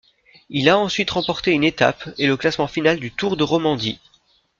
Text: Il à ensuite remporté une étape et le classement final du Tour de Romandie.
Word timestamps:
Il 0.49 0.67
à 0.67 0.79
ensuite 0.79 1.11
remporté 1.11 1.51
une 1.51 1.63
étape 1.63 2.09
et 2.17 2.25
le 2.25 2.35
classement 2.35 2.65
final 2.65 2.97
du 2.99 3.11
Tour 3.11 3.37
de 3.37 3.43
Romandie. 3.43 3.99